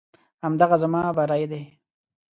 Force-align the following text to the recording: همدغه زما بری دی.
همدغه 0.43 0.75
زما 0.81 1.01
بری 1.17 1.45
دی. 1.51 1.63